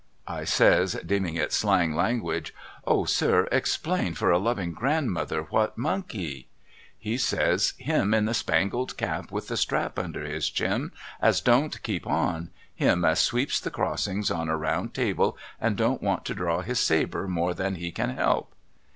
[0.27, 5.77] I says deeming it slang language * O sir explain for a loving grandmother what
[5.77, 6.47] Monkey!'
[6.97, 10.91] He says' Him in the spangled cap with the strap under the chin,
[11.21, 12.49] as won't keep on—
[12.85, 16.79] him as sweeps the crossings on a round table and don't want to draw his
[16.79, 18.55] sabre more than he can help.'